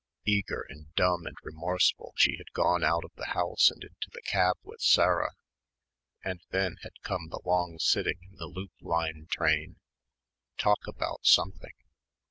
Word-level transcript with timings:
Eager 0.25 0.65
and 0.67 0.91
dumb 0.95 1.27
and 1.27 1.35
remorseful 1.43 2.13
she 2.17 2.37
had 2.37 2.51
gone 2.53 2.83
out 2.83 3.03
of 3.05 3.11
the 3.17 3.33
house 3.37 3.69
and 3.69 3.83
into 3.83 4.09
the 4.11 4.21
cab 4.23 4.55
with 4.63 4.81
Sarah, 4.81 5.33
and 6.23 6.41
then 6.49 6.77
had 6.81 6.99
come 7.03 7.27
the 7.29 7.39
long 7.45 7.77
sitting 7.77 8.17
in 8.23 8.35
the 8.37 8.47
loop 8.47 8.71
line 8.81 9.27
train... 9.29 9.75
"talk 10.57 10.87
about 10.87 11.27
something" 11.27 11.73